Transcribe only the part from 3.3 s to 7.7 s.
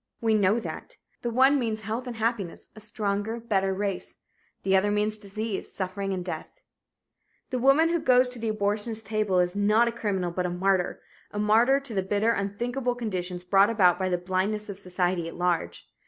better race. The other means disease, suffering, death. The